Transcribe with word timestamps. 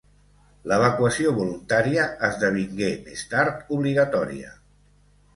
L'evacuació 0.69 1.33
voluntària 1.39 2.05
esdevingué 2.29 2.89
més 3.09 3.21
tard 3.35 3.69
obligatòria. 3.77 4.55